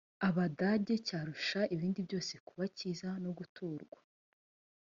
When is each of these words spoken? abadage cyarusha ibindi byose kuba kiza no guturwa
abadage 0.27 0.95
cyarusha 1.07 1.59
ibindi 1.75 1.99
byose 2.07 2.33
kuba 2.47 2.65
kiza 2.77 3.09
no 3.23 3.31
guturwa 3.37 3.97